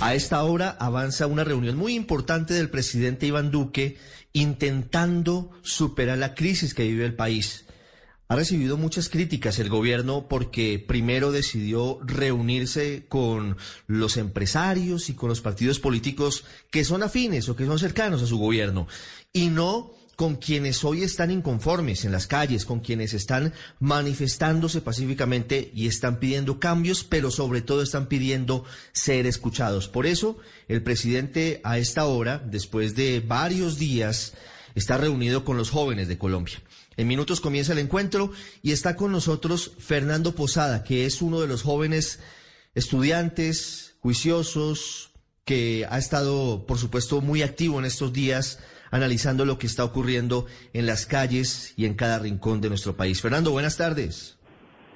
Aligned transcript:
A 0.00 0.14
esta 0.14 0.42
hora 0.44 0.78
avanza 0.80 1.26
una 1.26 1.44
reunión 1.44 1.76
muy 1.76 1.94
importante 1.94 2.54
del 2.54 2.70
presidente 2.70 3.26
Iván 3.26 3.50
Duque 3.50 3.98
intentando 4.32 5.50
superar 5.60 6.16
la 6.16 6.34
crisis 6.34 6.72
que 6.72 6.84
vive 6.88 7.04
el 7.04 7.14
país. 7.14 7.66
Ha 8.28 8.36
recibido 8.36 8.78
muchas 8.78 9.10
críticas 9.10 9.58
el 9.58 9.68
gobierno 9.68 10.26
porque 10.26 10.78
primero 10.78 11.32
decidió 11.32 11.98
reunirse 12.02 13.04
con 13.10 13.58
los 13.88 14.16
empresarios 14.16 15.10
y 15.10 15.14
con 15.14 15.28
los 15.28 15.42
partidos 15.42 15.80
políticos 15.80 16.44
que 16.70 16.84
son 16.84 17.02
afines 17.02 17.50
o 17.50 17.56
que 17.56 17.66
son 17.66 17.78
cercanos 17.78 18.22
a 18.22 18.26
su 18.26 18.38
gobierno 18.38 18.86
y 19.34 19.48
no 19.48 19.92
con 20.20 20.36
quienes 20.36 20.84
hoy 20.84 21.02
están 21.02 21.30
inconformes 21.30 22.04
en 22.04 22.12
las 22.12 22.26
calles, 22.26 22.66
con 22.66 22.80
quienes 22.80 23.14
están 23.14 23.54
manifestándose 23.78 24.82
pacíficamente 24.82 25.70
y 25.74 25.86
están 25.86 26.20
pidiendo 26.20 26.60
cambios, 26.60 27.04
pero 27.04 27.30
sobre 27.30 27.62
todo 27.62 27.80
están 27.80 28.06
pidiendo 28.06 28.66
ser 28.92 29.24
escuchados. 29.24 29.88
Por 29.88 30.04
eso, 30.04 30.36
el 30.68 30.82
presidente 30.82 31.62
a 31.64 31.78
esta 31.78 32.04
hora, 32.04 32.36
después 32.36 32.94
de 32.94 33.20
varios 33.20 33.78
días, 33.78 34.34
está 34.74 34.98
reunido 34.98 35.42
con 35.42 35.56
los 35.56 35.70
jóvenes 35.70 36.06
de 36.06 36.18
Colombia. 36.18 36.62
En 36.98 37.08
minutos 37.08 37.40
comienza 37.40 37.72
el 37.72 37.78
encuentro 37.78 38.30
y 38.62 38.72
está 38.72 38.96
con 38.96 39.12
nosotros 39.12 39.72
Fernando 39.78 40.34
Posada, 40.34 40.84
que 40.84 41.06
es 41.06 41.22
uno 41.22 41.40
de 41.40 41.48
los 41.48 41.62
jóvenes 41.62 42.18
estudiantes 42.74 43.94
juiciosos 44.00 45.12
que 45.46 45.86
ha 45.88 45.96
estado, 45.96 46.66
por 46.66 46.76
supuesto, 46.76 47.22
muy 47.22 47.40
activo 47.40 47.78
en 47.78 47.86
estos 47.86 48.12
días 48.12 48.58
analizando 48.90 49.44
lo 49.44 49.58
que 49.58 49.66
está 49.66 49.84
ocurriendo 49.84 50.46
en 50.72 50.86
las 50.86 51.06
calles 51.06 51.74
y 51.76 51.86
en 51.86 51.94
cada 51.94 52.18
rincón 52.18 52.60
de 52.60 52.68
nuestro 52.68 52.96
país. 52.96 53.20
Fernando, 53.20 53.50
buenas 53.50 53.76
tardes. 53.76 54.38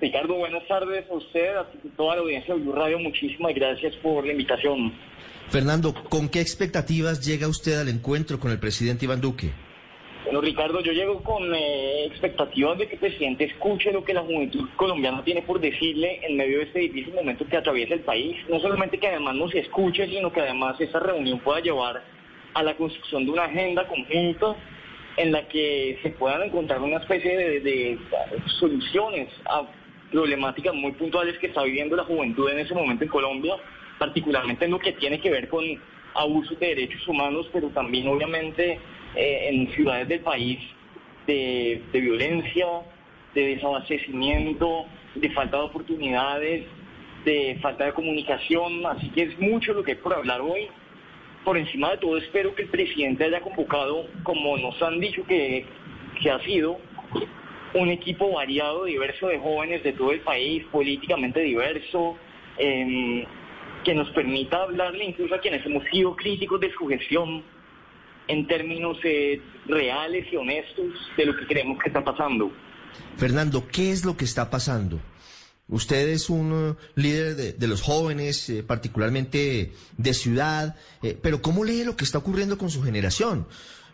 Ricardo, 0.00 0.34
buenas 0.34 0.66
tardes 0.66 1.08
a 1.10 1.14
usted, 1.14 1.56
a 1.56 1.66
toda 1.96 2.16
la 2.16 2.22
audiencia 2.22 2.54
de 2.54 2.60
Blue 2.60 2.72
Radio. 2.72 2.98
Muchísimas 2.98 3.54
gracias 3.54 3.94
por 3.96 4.26
la 4.26 4.32
invitación. 4.32 4.92
Fernando, 5.48 5.94
¿con 6.08 6.28
qué 6.28 6.40
expectativas 6.40 7.24
llega 7.24 7.48
usted 7.48 7.78
al 7.78 7.88
encuentro 7.88 8.38
con 8.40 8.50
el 8.50 8.58
presidente 8.58 9.04
Iván 9.04 9.20
Duque? 9.20 9.52
Bueno, 10.24 10.40
Ricardo, 10.40 10.80
yo 10.80 10.92
llego 10.92 11.22
con 11.22 11.54
eh, 11.54 12.06
expectativas 12.06 12.78
de 12.78 12.86
que 12.86 12.94
el 12.94 13.00
presidente 13.00 13.44
escuche 13.44 13.92
lo 13.92 14.02
que 14.04 14.14
la 14.14 14.22
juventud 14.22 14.68
colombiana 14.76 15.22
tiene 15.22 15.42
por 15.42 15.60
decirle 15.60 16.20
en 16.26 16.36
medio 16.36 16.58
de 16.58 16.64
este 16.64 16.78
difícil 16.80 17.14
momento 17.14 17.46
que 17.46 17.58
atraviesa 17.58 17.92
el 17.92 18.00
país. 18.00 18.36
No 18.48 18.58
solamente 18.58 18.98
que 18.98 19.08
además 19.08 19.36
nos 19.36 19.54
escuche, 19.54 20.06
sino 20.06 20.32
que 20.32 20.40
además 20.40 20.80
esa 20.80 20.98
reunión 20.98 21.40
pueda 21.40 21.60
llevar 21.60 22.02
a 22.54 22.62
la 22.62 22.76
construcción 22.76 23.26
de 23.26 23.32
una 23.32 23.44
agenda 23.44 23.86
conjunta 23.86 24.56
en 25.16 25.32
la 25.32 25.46
que 25.48 25.98
se 26.02 26.10
puedan 26.10 26.42
encontrar 26.42 26.80
una 26.80 26.98
especie 26.98 27.36
de, 27.60 27.98
soluciones 28.58 29.28
a 29.46 29.62
problemáticas 30.10 30.74
muy 30.74 30.92
puntuales 30.92 31.38
que 31.38 31.48
está 31.48 31.62
viviendo 31.62 31.96
la 31.96 32.04
juventud 32.04 32.48
en 32.50 32.60
ese 32.60 32.74
momento 32.74 33.04
en 33.04 33.10
Colombia, 33.10 33.54
particularmente 33.98 34.64
en 34.64 34.72
lo 34.72 34.78
que 34.78 34.92
tiene 34.92 35.20
que 35.20 35.30
ver 35.30 35.48
con 35.48 35.64
abusos 36.14 36.58
de 36.60 36.68
derechos 36.68 37.06
humanos, 37.08 37.48
pero 37.52 37.68
también 37.70 38.06
obviamente 38.08 38.78
eh, 39.16 39.48
en 39.50 39.72
ciudades 39.74 40.08
del 40.08 40.20
país 40.20 40.58
de, 41.26 41.82
de 41.92 42.00
violencia, 42.00 42.66
de 43.34 43.56
desabastecimiento, 43.56 44.86
de 45.16 45.30
falta 45.30 45.58
de 45.58 45.62
oportunidades, 45.64 46.64
de 47.24 47.58
falta 47.60 47.86
de 47.86 47.92
comunicación, 47.92 48.86
así 48.86 49.10
que 49.10 49.22
es 49.22 49.38
mucho 49.40 49.72
lo 49.72 49.82
que 49.82 49.92
hay 49.92 49.98
por 49.98 50.14
hablar 50.14 50.40
hoy 50.40 50.68
por 51.44 51.58
encima 51.58 51.90
de 51.90 51.98
todo 51.98 52.16
espero 52.16 52.54
que 52.54 52.62
el 52.62 52.68
presidente 52.68 53.24
haya 53.24 53.40
convocado, 53.40 54.06
como 54.22 54.56
nos 54.56 54.80
han 54.82 54.98
dicho 54.98 55.24
que, 55.26 55.66
ha 56.30 56.40
sido, 56.44 56.78
un 57.74 57.88
equipo 57.90 58.32
variado, 58.32 58.84
diverso 58.84 59.28
de 59.28 59.38
jóvenes 59.38 59.82
de 59.82 59.92
todo 59.92 60.12
el 60.12 60.20
país, 60.20 60.64
políticamente 60.72 61.40
diverso, 61.40 62.16
em, 62.56 63.24
que 63.84 63.94
nos 63.94 64.08
permita 64.10 64.62
hablarle 64.62 65.04
incluso 65.04 65.34
a 65.34 65.40
quienes 65.40 65.64
hemos 65.66 65.84
sido 65.90 66.16
críticos 66.16 66.60
de 66.60 66.72
su 66.72 66.86
gestión 66.86 67.42
en 68.28 68.46
términos 68.46 68.96
eh, 69.04 69.40
reales 69.66 70.26
y 70.32 70.36
honestos 70.36 70.86
de 71.16 71.26
lo 71.26 71.36
que 71.36 71.46
creemos 71.46 71.78
que 71.82 71.88
está 71.88 72.02
pasando. 72.02 72.50
Fernando, 73.16 73.64
¿qué 73.70 73.90
es 73.90 74.04
lo 74.04 74.16
que 74.16 74.24
está 74.24 74.48
pasando? 74.48 74.98
Usted 75.68 76.08
es 76.08 76.28
un 76.28 76.52
uh, 76.52 76.76
líder 76.94 77.56
de, 77.56 77.66
los 77.66 77.80
jóvenes, 77.80 78.50
eh, 78.50 78.62
particularmente 78.62 79.72
de 79.96 80.14
ciudad, 80.14 80.76
eh, 81.02 81.16
pero 81.20 81.40
¿cómo 81.40 81.64
lee 81.64 81.84
lo 81.84 81.96
que 81.96 82.04
está 82.04 82.18
ocurriendo 82.18 82.58
con 82.58 82.70
su 82.70 82.82
generación? 82.82 83.46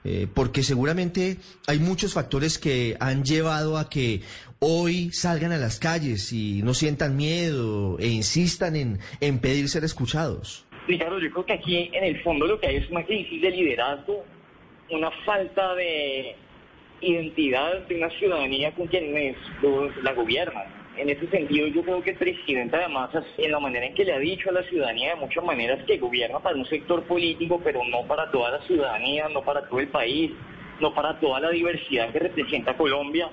Eh, 0.03 0.26
porque 0.32 0.62
seguramente 0.62 1.36
hay 1.69 1.78
muchos 1.78 2.14
factores 2.14 2.58
que 2.58 2.97
han 2.98 3.22
llevado 3.22 3.78
a 3.78 3.88
que 3.88 4.22
hoy 4.58 5.12
salgan 5.12 5.53
a 5.53 5.58
las 5.58 5.78
calles 5.78 6.32
y 6.32 6.62
no 6.62 6.75
sientan 6.75 7.16
miedo 7.16 7.98
e 8.00 8.08
insistan 8.08 8.75
en, 8.75 8.98
en 9.20 9.38
pedir 9.38 9.69
ser 9.69 9.84
escuchados. 9.84 10.66
Ricardo, 10.88 11.20
yo 11.20 11.31
creo 11.31 11.47
que 11.47 11.52
aquí 11.52 11.91
en 11.92 12.02
el 12.02 12.20
fondo 12.22 12.47
lo 12.47 12.58
que 12.58 12.66
hay 12.66 12.76
es 12.76 12.91
una 12.91 13.04
crisis 13.04 13.41
de 13.41 13.50
liderazgo, 13.50 14.25
una 14.91 15.10
falta 15.25 15.75
de 15.76 16.34
identidad 17.02 17.87
de 17.87 17.97
una 17.97 18.10
ciudadanía 18.19 18.75
con 18.75 18.88
quienes 18.88 19.37
la 20.02 20.14
gobiernan 20.14 20.80
en 20.97 21.09
ese 21.09 21.27
sentido 21.28 21.67
yo 21.69 21.83
creo 21.83 22.03
que 22.03 22.11
el 22.11 22.17
presidente 22.17 22.77
además 22.77 23.11
en 23.39 23.53
la 23.53 23.61
manera 23.61 23.87
en 23.87 23.95
que 23.95 24.05
le 24.05 24.12
ha 24.12 24.19
dicho 24.19 24.51
a 24.51 24.53
la 24.53 24.62
ciudadanía 24.65 25.15
de 25.15 25.21
muchas 25.21 25.45
maneras 25.45 25.84
que 25.87 25.99
gobierna 25.99 26.41
para 26.41 26.56
un 26.56 26.67
sector 26.67 27.05
político 27.05 27.61
pero 27.62 27.81
no 27.84 28.03
para 28.06 28.31
toda 28.31 28.51
la 28.51 28.61
ciudadanía, 28.62 29.29
no 29.29 29.43
para 29.43 29.67
todo 29.69 29.81
el 29.81 29.89
país, 29.89 30.33
no 30.81 30.95
para 30.95 31.19
toda 31.21 31.41
la 31.41 31.50
diversidad 31.50 32.11
que 32.11 32.19
representa 32.19 32.77
Colombia. 32.77 33.31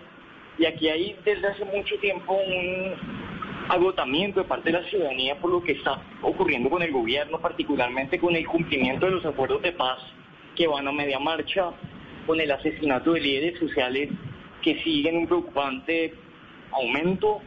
Y 0.59 0.65
aquí 0.65 0.89
hay 0.89 1.15
desde 1.23 1.47
hace 1.47 1.65
mucho 1.65 1.95
tiempo 1.99 2.33
un 2.33 2.93
agotamiento 3.69 4.41
de 4.41 4.47
parte 4.47 4.71
de 4.71 4.81
la 4.81 4.89
ciudadanía 4.89 5.35
por 5.35 5.51
lo 5.51 5.61
que 5.61 5.73
está 5.73 6.01
ocurriendo 6.21 6.69
con 6.69 6.81
el 6.81 6.91
gobierno, 6.91 7.39
particularmente 7.39 8.19
con 8.19 8.35
el 8.35 8.45
cumplimiento 8.45 9.05
de 9.05 9.13
los 9.13 9.25
acuerdos 9.25 9.61
de 9.61 9.71
paz 9.71 9.99
que 10.55 10.67
van 10.67 10.87
a 10.87 10.91
media 10.91 11.19
marcha, 11.19 11.71
con 12.25 12.39
el 12.39 12.51
asesinato 12.51 13.13
de 13.13 13.21
líderes 13.21 13.59
sociales 13.59 14.09
que 14.61 14.81
siguen 14.83 15.17
un 15.17 15.27
preocupante 15.27 16.13
aumento 16.77 17.41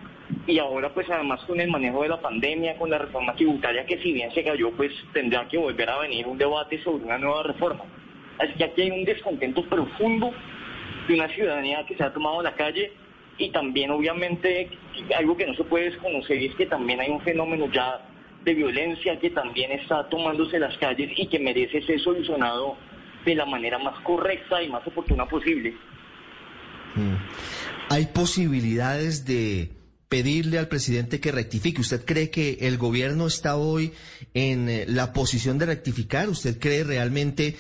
y 0.47 0.59
ahora 0.59 0.93
pues 0.93 1.09
además 1.11 1.41
con 1.45 1.61
el 1.61 1.71
manejo 1.71 2.03
de 2.03 2.09
la 2.09 2.21
pandemia, 2.21 2.77
con 2.77 2.91
la 2.91 2.99
reforma 2.99 3.35
tributaria 3.35 3.85
que 3.87 3.99
si 3.99 4.13
bien 4.13 4.33
se 4.33 4.45
cayó 4.45 4.71
pues 4.73 4.93
tendrá 5.13 5.47
que 5.49 5.59
volver 5.59 5.89
a 5.91 5.99
venir 5.99 6.27
un 6.27 6.39
debate 6.39 6.83
sobre 6.83 7.05
una 7.05 7.19
nueva 7.19 7.43
reforma. 7.43 7.85
Así 8.39 8.53
que 8.55 8.65
aquí 8.65 8.83
hay 8.83 8.91
un 8.91 9.05
descontento 9.05 9.65
profundo 9.65 10.33
de 11.09 11.15
una 11.15 11.29
ciudadanía 11.29 11.85
que 11.87 11.97
se 11.97 12.05
ha 12.05 12.13
tomado 12.13 12.43
la 12.43 12.55
calle 12.55 12.93
y 13.39 13.51
también 13.51 13.91
obviamente 13.91 14.71
algo 15.17 15.37
que 15.37 15.47
no 15.47 15.55
se 15.55 15.65
puede 15.65 15.91
desconocer 15.91 16.43
es 16.43 16.55
que 16.55 16.67
también 16.67 17.01
hay 17.01 17.11
un 17.11 17.21
fenómeno 17.21 17.67
ya 17.73 18.01
de 18.45 18.55
violencia 18.55 19.19
que 19.19 19.31
también 19.31 19.73
está 19.73 20.09
tomándose 20.09 20.59
las 20.59 20.77
calles 20.79 21.11
y 21.17 21.27
que 21.27 21.39
merece 21.39 21.83
ser 21.83 22.01
solucionado 22.01 22.77
de 23.25 23.35
la 23.35 23.45
manera 23.45 23.79
más 23.79 23.99
correcta 24.01 24.63
y 24.63 24.69
más 24.69 24.87
oportuna 24.87 25.27
posible. 25.27 25.75
Mm. 26.95 27.15
¿Hay 27.93 28.07
posibilidades 28.07 29.25
de 29.25 29.73
pedirle 30.09 30.59
al 30.59 30.69
presidente 30.69 31.19
que 31.19 31.33
rectifique? 31.33 31.81
¿Usted 31.81 32.05
cree 32.05 32.31
que 32.31 32.59
el 32.61 32.79
gobierno 32.79 33.27
está 33.27 33.57
hoy 33.57 33.93
en 34.33 34.69
eh, 34.69 34.85
la 34.87 35.13
posición 35.13 35.59
de 35.59 35.67
rectificar? 35.67 36.29
¿Usted 36.29 36.61
cree 36.61 36.85
realmente 36.85 37.57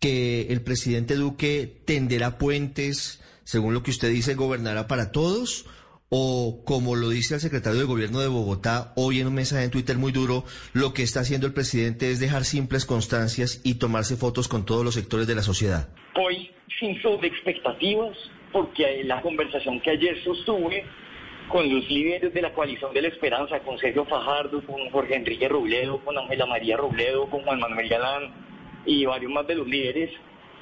que 0.00 0.48
el 0.50 0.62
presidente 0.62 1.14
Duque 1.14 1.82
tenderá 1.84 2.36
puentes, 2.36 3.22
según 3.44 3.72
lo 3.72 3.84
que 3.84 3.92
usted 3.92 4.10
dice, 4.10 4.34
gobernará 4.34 4.88
para 4.88 5.12
todos? 5.12 5.66
o 6.12 6.64
como 6.64 6.96
lo 6.96 7.08
dice 7.08 7.34
el 7.34 7.40
secretario 7.40 7.78
de 7.78 7.86
gobierno 7.86 8.18
de 8.18 8.26
Bogotá 8.26 8.92
hoy 8.96 9.20
en 9.20 9.28
un 9.28 9.34
mensaje 9.34 9.62
en 9.62 9.70
Twitter 9.70 9.96
muy 9.96 10.10
duro, 10.10 10.44
lo 10.72 10.92
que 10.92 11.04
está 11.04 11.20
haciendo 11.20 11.46
el 11.46 11.52
presidente 11.52 12.10
es 12.10 12.18
dejar 12.18 12.44
simples 12.44 12.84
constancias 12.84 13.60
y 13.62 13.74
tomarse 13.74 14.16
fotos 14.16 14.48
con 14.48 14.64
todos 14.64 14.84
los 14.84 14.94
sectores 14.94 15.28
de 15.28 15.36
la 15.36 15.44
sociedad. 15.44 15.88
Hoy, 16.16 16.50
sin 16.80 17.00
de 17.20 17.28
expectativas, 17.28 18.16
porque 18.52 19.04
la 19.04 19.20
conversación 19.20 19.80
que 19.80 19.90
ayer 19.90 20.22
sostuve 20.22 20.84
con 21.48 21.72
los 21.72 21.88
líderes 21.90 22.32
de 22.32 22.42
la 22.42 22.52
coalición 22.52 22.94
de 22.94 23.02
la 23.02 23.08
esperanza, 23.08 23.58
con 23.60 23.76
Sergio 23.78 24.04
Fajardo, 24.04 24.62
con 24.64 24.88
Jorge 24.90 25.16
Enrique 25.16 25.48
Robledo, 25.48 25.98
con 26.04 26.16
Ángela 26.16 26.46
María 26.46 26.76
Robledo, 26.76 27.28
con 27.28 27.42
Juan 27.42 27.58
Manuel 27.58 27.88
Galán 27.88 28.30
y 28.86 29.04
varios 29.04 29.32
más 29.32 29.46
de 29.46 29.56
los 29.56 29.66
líderes 29.66 30.10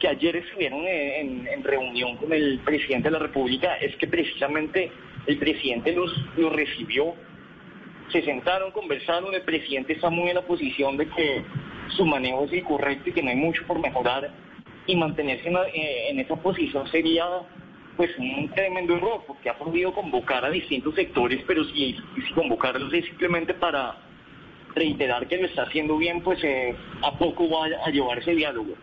que 0.01 0.09
ayer 0.09 0.37
estuvieron 0.37 0.87
en, 0.87 1.63
reunión 1.65 2.17
con 2.17 2.33
el 2.33 2.61
presidente 2.61 3.09
de 3.09 3.13
la 3.13 3.19
República, 3.19 3.77
es 3.77 3.95
que 3.97 4.07
precisamente 4.07 4.91
el 5.27 5.39
presidente 5.39 5.93
los, 5.93 6.11
los 6.37 6.53
recibió, 6.53 7.15
se 8.11 8.23
sentaron, 8.23 8.71
conversaron, 8.71 9.35
el 9.35 9.43
presidente 9.43 9.95
está 9.95 10.09
muy 10.09 10.31
en 10.31 10.37
la 10.37 10.43
posición 10.43 10.97
de 10.97 11.09
que 11.09 11.45
su 11.89 12.07
manejo 12.07 12.45
es 12.45 12.53
incorrecto 12.53 13.11
y 13.11 13.13
que 13.13 13.23
no 13.23 13.31
hay 13.31 13.37
mucho 13.37 13.63
por 13.67 13.81
mejorar 13.81 14.31
y 14.87 14.97
mantenerse 14.97 15.49
en, 15.49 15.57
eh, 15.57 16.11
en 16.11 16.21
esa 16.21 16.37
posición 16.37 16.89
sería 16.91 17.25
pues 17.99 18.17
un 18.17 18.49
tremendo 18.55 18.95
error, 18.97 19.25
porque 19.27 19.51
ha 19.51 19.59
podido 19.59 19.93
convocar 19.93 20.45
a 20.45 20.51
distintos 20.51 20.95
sectores, 20.95 21.43
pero 21.49 21.65
si, 21.65 21.97
convocarlos 22.33 22.93
es 22.93 23.05
simplemente 23.07 23.55
para 23.55 23.97
reiterar 24.77 25.27
que 25.27 25.37
lo 25.37 25.47
está 25.47 25.63
haciendo 25.65 25.99
bien, 25.99 26.23
pues 26.23 26.39
eh, 26.45 26.77
a 27.03 27.19
poco 27.19 27.51
va 27.51 27.67
a 27.85 27.91
llevar 27.91 28.21
ese 28.21 28.37
diálogo. 28.37 28.75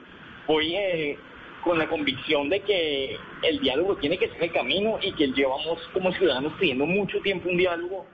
Hoy 0.47 0.75
eh, 0.75 1.17
con 1.63 1.79
la 1.79 1.87
convicción 1.87 2.49
de 2.49 2.59
que 2.59 3.17
el 3.43 3.59
diálogo 3.61 3.95
tiene 3.95 4.17
que 4.17 4.27
ser 4.27 4.43
el 4.43 4.51
camino 4.51 4.99
y 5.01 5.13
que 5.13 5.27
llevamos 5.27 5.79
como 5.93 6.11
ciudadanos 6.11 6.51
pidiendo 6.59 6.85
mucho 6.85 7.21
tiempo 7.21 7.47
un 7.47 7.55
diálogo 7.55 8.05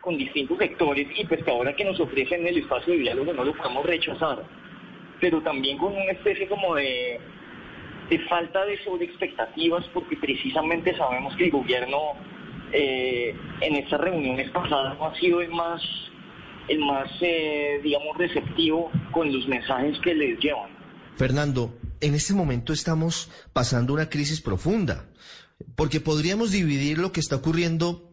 con 0.00 0.18
distintos 0.18 0.58
sectores 0.58 1.06
y 1.16 1.24
pues 1.24 1.44
que 1.44 1.50
ahora 1.52 1.76
que 1.76 1.84
nos 1.84 2.00
ofrecen 2.00 2.44
el 2.44 2.58
espacio 2.58 2.94
de 2.94 2.98
diálogo 2.98 3.32
no 3.32 3.44
lo 3.44 3.54
podemos 3.54 3.86
rechazar, 3.86 4.42
pero 5.20 5.40
también 5.40 5.78
con 5.78 5.92
una 5.92 6.10
especie 6.10 6.48
como 6.48 6.74
de, 6.74 7.20
de 8.12 8.18
falta 8.28 8.66
de 8.66 8.76
sobreexpectativas 8.84 9.86
porque 9.94 10.18
precisamente 10.18 10.94
sabemos 10.98 11.34
que 11.34 11.44
el 11.44 11.50
gobierno 11.50 11.96
eh, 12.70 13.34
en 13.62 13.76
estas 13.76 14.02
reuniones 14.02 14.50
pasadas 14.50 14.98
no 14.98 15.06
ha 15.06 15.18
sido 15.18 15.40
el 15.40 15.48
más, 15.48 15.80
el 16.68 16.80
más 16.80 17.08
eh, 17.22 17.80
digamos, 17.82 18.18
receptivo 18.18 18.90
con 19.12 19.32
los 19.32 19.48
mensajes 19.48 19.98
que 20.00 20.14
les 20.14 20.38
llevan. 20.40 20.70
Fernando, 21.16 21.74
en 22.02 22.14
este 22.14 22.34
momento 22.34 22.74
estamos 22.74 23.30
pasando 23.54 23.94
una 23.94 24.10
crisis 24.10 24.42
profunda, 24.42 25.06
porque 25.74 26.00
podríamos 26.00 26.52
dividir 26.52 26.98
lo 26.98 27.12
que 27.12 27.20
está 27.20 27.36
ocurriendo 27.36 28.10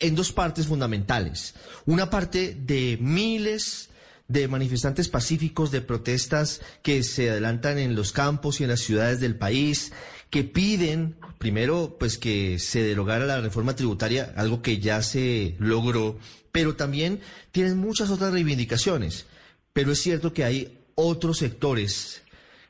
en 0.00 0.16
dos 0.16 0.32
partes 0.32 0.66
fundamentales. 0.66 1.54
Una 1.86 2.10
parte 2.10 2.54
de 2.54 2.98
miles 3.00 3.89
de 4.30 4.46
manifestantes 4.46 5.08
pacíficos, 5.08 5.72
de 5.72 5.80
protestas 5.80 6.60
que 6.82 7.02
se 7.02 7.30
adelantan 7.30 7.78
en 7.78 7.96
los 7.96 8.12
campos 8.12 8.60
y 8.60 8.64
en 8.64 8.70
las 8.70 8.80
ciudades 8.80 9.18
del 9.18 9.34
país, 9.34 9.92
que 10.30 10.44
piden, 10.44 11.16
primero, 11.38 11.96
pues 11.98 12.16
que 12.16 12.60
se 12.60 12.80
derogara 12.80 13.26
la 13.26 13.40
reforma 13.40 13.74
tributaria, 13.74 14.32
algo 14.36 14.62
que 14.62 14.78
ya 14.78 15.02
se 15.02 15.56
logró, 15.58 16.16
pero 16.52 16.76
también 16.76 17.20
tienen 17.50 17.78
muchas 17.78 18.10
otras 18.10 18.32
reivindicaciones. 18.32 19.26
Pero 19.72 19.90
es 19.90 19.98
cierto 19.98 20.32
que 20.32 20.44
hay 20.44 20.78
otros 20.94 21.38
sectores 21.38 22.22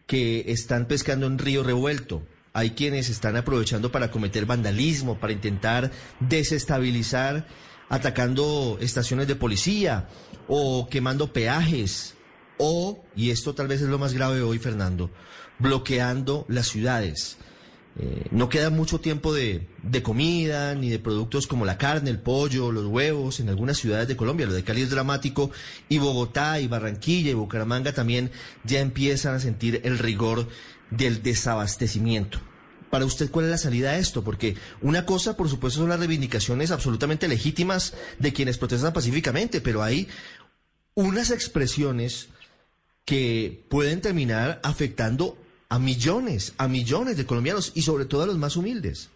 que 0.07 0.47
están 0.49 0.87
pescando 0.87 1.27
en 1.27 1.39
río 1.39 1.63
revuelto. 1.63 2.23
Hay 2.53 2.71
quienes 2.71 3.09
están 3.09 3.37
aprovechando 3.37 3.93
para 3.93 4.11
cometer 4.11 4.47
vandalismo, 4.47 5.19
para 5.21 5.33
intentar 5.33 5.91
desestabilizar, 6.19 7.47
atacando 7.89 8.79
estaciones 8.81 9.29
de 9.29 9.37
policía 9.37 10.09
o 10.49 10.89
quemando 10.89 11.33
peajes 11.33 12.15
o, 12.59 13.03
y 13.17 13.31
esto 13.31 13.55
tal 13.55 13.69
vez 13.69 13.81
es 13.81 13.89
lo 13.89 13.99
más 13.99 14.13
grave 14.13 14.43
hoy, 14.43 14.59
Fernando, 14.59 15.11
bloqueando 15.59 16.45
las 16.49 16.69
ciudades. 16.69 17.39
Eh, 17.99 18.27
no 18.31 18.49
queda 18.49 18.71
mucho 18.71 19.01
tiempo 19.01 19.35
de, 19.35 19.67
de, 19.83 20.03
comida 20.03 20.75
ni 20.75 20.91
de 20.91 21.01
productos 21.01 21.47
como 21.47 21.65
la 21.65 21.77
carne, 21.77 22.11
el 22.11 22.21
pollo, 22.21 22.71
los 22.71 22.87
huevos 22.87 23.41
en 23.41 23.49
algunas 23.49 23.79
ciudades 23.79 24.07
de 24.07 24.17
Colombia. 24.17 24.47
Lo 24.47 24.53
de 24.53 24.63
Cali 24.63 24.83
es 24.83 24.91
dramático 24.91 25.51
y 25.89 25.99
Bogotá 25.99 26.61
y 26.61 26.69
Barranquilla 26.69 27.31
y 27.31 27.35
Bucaramanga 27.35 27.93
también 27.93 28.31
ya 28.65 28.81
empiezan 28.81 29.35
a 29.35 29.41
sentir 29.41 29.81
el 29.85 29.99
rigor 29.99 30.47
del 30.91 31.23
desabastecimiento. 31.23 32.41
Para 32.91 33.05
usted, 33.05 33.31
¿cuál 33.31 33.47
es 33.47 33.51
la 33.53 33.59
salida 33.59 33.91
a 33.91 33.99
esto? 33.99 34.25
Porque 34.25 34.57
una 34.81 35.07
cosa, 35.07 35.37
por 35.37 35.49
supuesto, 35.49 35.81
son 35.81 35.91
las 35.91 36.01
reivindicaciones 36.01 36.73
absolutamente 36.73 37.29
legítimas 37.29 37.95
de 38.19 38.33
quienes 38.33 38.59
protestan 38.59 38.93
pacíficamente, 38.93 39.61
pero 39.61 39.83
hay 39.83 40.09
unas 40.95 41.31
expresiones 41.31 42.29
que 43.05 43.65
pueden 43.69 44.01
terminar 44.01 44.61
afectando 44.65 45.39
a 45.71 45.79
millones, 45.79 46.53
a 46.59 46.67
millones 46.67 47.17
de 47.17 47.25
colombianos 47.25 47.73
y 47.77 47.83
sobre 47.83 48.05
todo 48.05 48.25
a 48.25 48.27
los 48.27 48.37
más 48.37 48.57
humildes. 48.57 49.09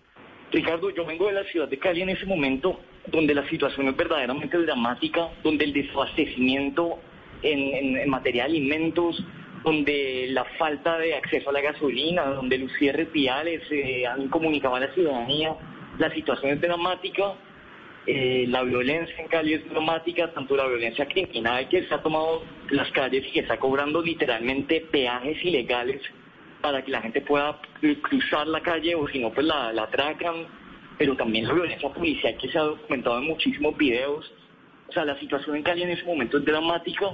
Ricardo, 0.52 0.88
yo 0.90 1.04
vengo 1.04 1.26
de 1.26 1.32
la 1.32 1.44
ciudad 1.44 1.68
de 1.68 1.80
Cali 1.80 2.02
en 2.02 2.10
ese 2.10 2.26
momento 2.26 2.78
donde 3.08 3.34
la 3.34 3.46
situación 3.48 3.88
es 3.88 3.96
verdaderamente 3.96 4.56
dramática, 4.58 5.30
donde 5.42 5.64
el 5.64 5.72
desabastecimiento 5.72 7.00
en, 7.42 8.08
materia 8.08 8.44
de 8.44 8.50
alimentos, 8.50 9.20
donde 9.64 10.28
la 10.30 10.44
falta 10.56 10.96
de 10.98 11.16
acceso 11.16 11.50
a 11.50 11.52
la 11.52 11.60
gasolina, 11.60 12.24
donde 12.26 12.58
los 12.58 12.72
cierres 12.78 13.10
viales 13.12 13.62
eh, 13.72 14.06
han 14.06 14.28
comunicado 14.28 14.76
a 14.76 14.80
la 14.80 14.94
ciudadanía, 14.94 15.56
la 15.98 16.14
situación 16.14 16.52
es 16.52 16.60
dramática, 16.60 17.34
eh, 18.06 18.44
la 18.46 18.62
violencia 18.62 19.16
en 19.18 19.26
Cali 19.26 19.54
es 19.54 19.68
dramática, 19.68 20.32
tanto 20.32 20.54
la 20.54 20.68
violencia 20.68 21.06
criminal 21.06 21.68
que 21.68 21.82
se 21.84 21.92
ha 21.92 22.00
tomado 22.00 22.44
las 22.70 22.92
calles 22.92 23.26
y 23.26 23.32
que 23.32 23.40
está 23.40 23.58
cobrando 23.58 24.00
literalmente 24.00 24.86
peajes 24.92 25.44
ilegales 25.44 26.00
para 26.64 26.82
que 26.82 26.90
la 26.90 27.02
gente 27.02 27.20
pueda 27.20 27.60
cruzar 28.00 28.46
la 28.46 28.62
calle 28.62 28.94
o 28.94 29.06
si 29.08 29.18
no, 29.18 29.30
pues 29.30 29.46
la, 29.46 29.68
atracan, 29.82 30.46
pero 30.96 31.14
también 31.14 31.46
la 31.46 31.52
violencia 31.52 31.90
policial 31.90 32.38
que 32.38 32.48
se 32.48 32.56
ha 32.56 32.62
documentado 32.62 33.18
en 33.18 33.26
muchísimos 33.26 33.76
videos. 33.76 34.32
O 34.88 34.92
sea, 34.92 35.04
la 35.04 35.20
situación 35.20 35.56
en 35.56 35.62
Cali 35.62 35.82
en 35.82 35.90
ese 35.90 36.06
momento 36.06 36.38
es 36.38 36.44
dramática 36.46 37.10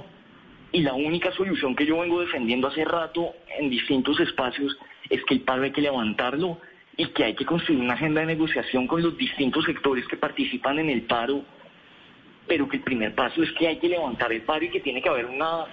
y 0.71 0.79
la 0.83 0.93
única 0.93 1.33
solución 1.33 1.75
que 1.75 1.85
yo 1.85 1.99
vengo 1.99 2.21
defendiendo 2.21 2.69
hace 2.69 2.85
rato 2.85 3.33
en 3.59 3.69
distintos 3.69 4.17
espacios 4.21 4.77
es 5.09 5.21
que 5.25 5.33
el 5.33 5.41
paro 5.41 5.63
hay 5.63 5.71
que 5.71 5.81
levantarlo 5.81 6.57
y 6.95 7.07
que 7.07 7.25
hay 7.25 7.35
que 7.35 7.45
construir 7.45 7.81
una 7.81 7.95
agenda 7.95 8.21
de 8.21 8.27
negociación 8.27 8.87
con 8.87 9.01
los 9.01 9.17
distintos 9.17 9.65
sectores 9.65 10.07
que 10.07 10.15
participan 10.15 10.79
en 10.79 10.89
el 10.89 11.01
paro, 11.01 11.43
pero 12.47 12.69
que 12.69 12.77
el 12.77 12.83
primer 12.83 13.13
paso 13.15 13.43
es 13.43 13.51
que 13.51 13.67
hay 13.67 13.79
que 13.79 13.89
levantar 13.89 14.31
el 14.31 14.43
paro 14.43 14.63
y 14.63 14.69
que 14.69 14.79
tiene 14.79 15.01
que 15.01 15.09
haber 15.09 15.25
una 15.25 15.65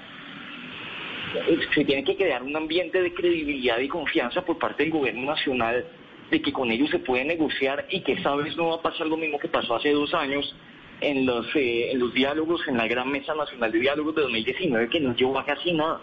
se 1.75 1.85
tiene 1.85 2.05
que 2.05 2.17
crear 2.17 2.43
un 2.43 2.57
ambiente 2.57 3.03
de 3.03 3.13
credibilidad 3.13 3.79
y 3.79 3.89
confianza 3.89 4.45
por 4.45 4.59
parte 4.59 4.83
del 4.83 4.93
gobierno 4.93 5.27
nacional 5.27 5.85
de 6.31 6.43
que 6.43 6.53
con 6.53 6.71
ellos 6.71 6.91
se 6.91 6.99
puede 6.99 7.25
negociar 7.25 7.87
y 7.91 8.01
que 8.01 8.13
esta 8.13 8.35
vez 8.37 8.57
no 8.57 8.69
va 8.69 8.77
a 8.77 8.83
pasar 8.83 9.07
lo 9.07 9.17
mismo 9.17 9.39
que 9.39 9.49
pasó 9.49 9.77
hace 9.77 9.93
dos 9.93 10.13
años 10.15 10.55
en 11.01 11.27
los, 11.27 11.47
eh, 11.55 11.93
en 11.93 12.01
los 12.01 12.13
diálogos, 12.13 12.61
en 12.67 12.77
la 12.77 12.87
Gran 12.87 13.11
Mesa 13.11 13.35
Nacional 13.35 13.73
de 13.73 13.79
Diálogos 13.79 14.15
de 14.17 14.23
2019, 14.23 14.89
que 14.89 15.01
no 15.01 15.15
llevó 15.15 15.39
a 15.39 15.45
casi 15.45 15.73
nada. 15.73 16.01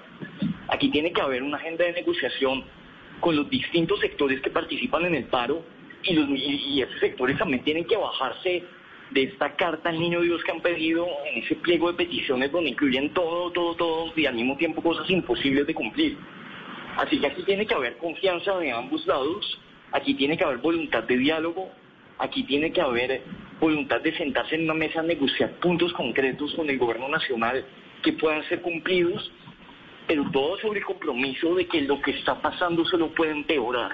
Aquí 0.69 0.89
tiene 0.89 1.11
que 1.11 1.21
haber 1.21 1.43
una 1.43 1.57
agenda 1.57 1.85
de 1.85 1.93
negociación 1.93 2.63
con 3.19 3.35
los 3.35 3.49
distintos 3.49 3.99
sectores 3.99 4.41
que 4.41 4.49
participan 4.49 5.05
en 5.05 5.15
el 5.15 5.25
paro 5.25 5.63
y, 6.03 6.13
los, 6.13 6.29
y 6.29 6.81
esos 6.81 6.99
sectores 6.99 7.37
también 7.37 7.63
tienen 7.63 7.85
que 7.85 7.97
bajarse 7.97 8.63
de 9.11 9.23
esta 9.23 9.55
carta 9.55 9.89
al 9.89 9.99
niño 9.99 10.21
Dios 10.21 10.43
que 10.43 10.51
han 10.51 10.61
pedido 10.61 11.07
en 11.25 11.43
ese 11.43 11.55
pliego 11.55 11.91
de 11.91 11.97
peticiones 11.97 12.51
donde 12.51 12.71
incluyen 12.71 13.13
todo, 13.13 13.51
todo, 13.51 13.75
todo 13.75 14.13
y 14.15 14.25
al 14.25 14.35
mismo 14.35 14.57
tiempo 14.57 14.81
cosas 14.81 15.09
imposibles 15.09 15.67
de 15.67 15.73
cumplir. 15.73 16.17
Así 16.97 17.19
que 17.19 17.27
aquí 17.27 17.43
tiene 17.43 17.65
que 17.65 17.73
haber 17.73 17.97
confianza 17.97 18.57
de 18.57 18.71
ambos 18.71 19.05
lados, 19.05 19.59
aquí 19.91 20.13
tiene 20.15 20.37
que 20.37 20.43
haber 20.43 20.57
voluntad 20.57 21.03
de 21.03 21.17
diálogo, 21.17 21.69
aquí 22.17 22.43
tiene 22.43 22.71
que 22.71 22.81
haber 22.81 23.21
voluntad 23.59 24.01
de 24.01 24.15
sentarse 24.17 24.55
en 24.55 24.63
una 24.63 24.73
mesa 24.73 25.01
a 25.01 25.03
negociar 25.03 25.51
puntos 25.59 25.93
concretos 25.93 26.53
con 26.55 26.69
el 26.69 26.77
gobierno 26.77 27.09
nacional 27.09 27.65
que 28.01 28.13
puedan 28.13 28.43
ser 28.47 28.61
cumplidos, 28.61 29.31
pero 30.07 30.29
todo 30.31 30.57
sobre 30.59 30.79
el 30.79 30.85
compromiso 30.85 31.55
de 31.55 31.67
que 31.67 31.81
lo 31.81 32.01
que 32.01 32.11
está 32.11 32.41
pasando 32.41 32.85
se 32.85 32.97
lo 32.97 33.13
puede 33.13 33.31
empeorar. 33.31 33.91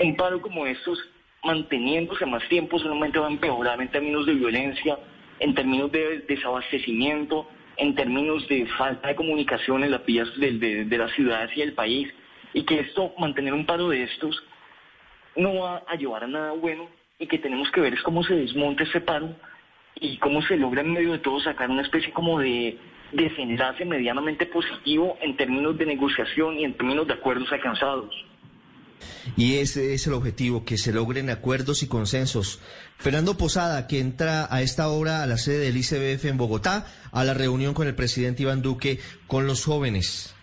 Un 0.00 0.16
paro 0.16 0.40
como 0.40 0.66
estos 0.66 0.98
manteniéndose 1.42 2.24
más 2.26 2.46
tiempo 2.48 2.78
solamente 2.78 3.18
va 3.18 3.26
a 3.26 3.30
empeorar 3.30 3.80
en 3.80 3.88
términos 3.88 4.26
de 4.26 4.34
violencia, 4.34 4.98
en 5.40 5.54
términos 5.54 5.90
de 5.90 6.20
desabastecimiento, 6.20 7.48
en 7.76 7.94
términos 7.94 8.46
de 8.48 8.66
falta 8.78 9.08
de 9.08 9.16
comunicación 9.16 9.82
en 9.82 9.90
las 9.90 10.04
vías 10.04 10.28
de, 10.36 10.86
las 10.90 11.12
ciudades 11.12 11.50
y 11.56 11.60
del 11.60 11.72
país, 11.72 12.08
y 12.54 12.62
que 12.64 12.80
esto, 12.80 13.12
mantener 13.18 13.54
un 13.54 13.66
paro 13.66 13.88
de 13.88 14.04
estos, 14.04 14.42
no 15.36 15.60
va 15.60 15.82
a 15.88 15.96
llevar 15.96 16.24
a 16.24 16.28
nada 16.28 16.52
bueno, 16.52 16.88
y 17.18 17.26
que 17.26 17.38
tenemos 17.38 17.70
que 17.70 17.80
ver 17.80 17.94
es 17.94 18.02
cómo 18.02 18.22
se 18.22 18.34
desmonta 18.34 18.84
ese 18.84 19.00
paro 19.00 19.34
y 19.94 20.16
cómo 20.18 20.42
se 20.42 20.56
logra 20.56 20.80
en 20.82 20.92
medio 20.92 21.12
de 21.12 21.18
todo 21.18 21.40
sacar 21.40 21.70
una 21.70 21.82
especie 21.82 22.12
como 22.12 22.38
de 22.40 22.78
desenlace 23.12 23.84
medianamente 23.84 24.46
positivo 24.46 25.16
en 25.20 25.36
términos 25.36 25.76
de 25.78 25.86
negociación 25.86 26.58
y 26.58 26.64
en 26.64 26.74
términos 26.74 27.06
de 27.06 27.14
acuerdos 27.14 27.52
alcanzados. 27.52 28.12
Y 29.36 29.56
ese 29.56 29.94
es 29.94 30.06
el 30.06 30.12
objetivo, 30.12 30.64
que 30.64 30.78
se 30.78 30.92
logren 30.92 31.30
acuerdos 31.30 31.82
y 31.82 31.88
consensos. 31.88 32.60
Fernando 32.98 33.36
Posada, 33.36 33.86
que 33.86 33.98
entra 33.98 34.46
a 34.50 34.62
esta 34.62 34.88
hora 34.88 35.22
a 35.22 35.26
la 35.26 35.38
sede 35.38 35.58
del 35.58 35.76
ICBF 35.76 36.24
en 36.26 36.38
Bogotá, 36.38 36.86
a 37.10 37.24
la 37.24 37.34
reunión 37.34 37.74
con 37.74 37.86
el 37.86 37.94
presidente 37.94 38.42
Iván 38.42 38.62
Duque, 38.62 39.00
con 39.26 39.46
los 39.46 39.64
jóvenes. 39.64 40.34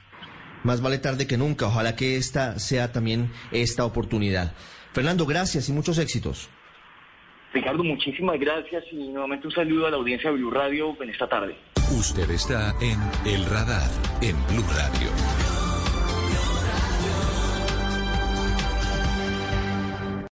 Más 0.63 0.81
vale 0.81 0.97
tarde 0.97 1.27
que 1.27 1.37
nunca. 1.37 1.67
Ojalá 1.67 1.95
que 1.95 2.17
esta 2.17 2.59
sea 2.59 2.91
también 2.91 3.31
esta 3.51 3.85
oportunidad. 3.85 4.53
Fernando, 4.93 5.25
gracias 5.25 5.69
y 5.69 5.73
muchos 5.73 5.97
éxitos. 5.97 6.49
Ricardo, 7.53 7.83
muchísimas 7.83 8.39
gracias 8.39 8.83
y 8.91 9.09
nuevamente 9.09 9.47
un 9.47 9.53
saludo 9.53 9.87
a 9.87 9.91
la 9.91 9.97
audiencia 9.97 10.29
de 10.29 10.37
Blue 10.37 10.51
Radio 10.51 10.95
en 11.01 11.09
esta 11.09 11.27
tarde. 11.27 11.55
Usted 11.97 12.29
está 12.29 12.75
en 12.81 12.99
El 13.25 13.43
Radar, 13.45 13.89
en 14.21 14.35
Blue 14.47 14.65
Radio. 14.75 15.58